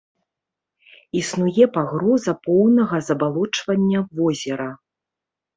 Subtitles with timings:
[1.19, 4.69] Існуе пагроза поўнага забалочвання возера.